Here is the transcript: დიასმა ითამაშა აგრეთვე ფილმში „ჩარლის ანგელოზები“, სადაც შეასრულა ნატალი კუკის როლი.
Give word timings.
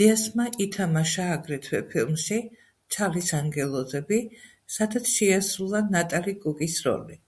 დიასმა 0.00 0.44
ითამაშა 0.64 1.24
აგრეთვე 1.38 1.80
ფილმში 1.94 2.38
„ჩარლის 2.96 3.32
ანგელოზები“, 3.40 4.20
სადაც 4.76 5.12
შეასრულა 5.16 5.82
ნატალი 5.98 6.40
კუკის 6.46 6.78
როლი. 6.88 7.20